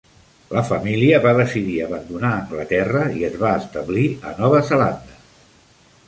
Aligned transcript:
La 0.57 0.61
família 0.67 1.17
va 1.25 1.33
decidir 1.39 1.75
abandonar 1.87 2.31
Anglaterra 2.37 3.03
i 3.19 3.27
es 3.27 3.35
va 3.43 3.51
establir 3.61 4.07
a 4.31 4.33
Nova 4.39 4.63
Zelanda. 4.71 5.19